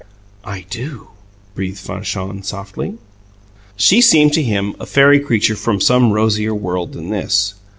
"I 0.45 0.61
do!" 0.67 1.09
breathed 1.53 1.77
Fanchon, 1.77 2.41
softly. 2.43 2.97
She 3.75 4.01
seemed 4.01 4.33
to 4.33 4.41
him 4.41 4.73
a 4.79 4.87
fairy 4.87 5.19
creature 5.19 5.55
from 5.55 5.79
some 5.79 6.11
rosier 6.11 6.55
world 6.55 6.93
than 6.93 7.11
this. 7.11 7.53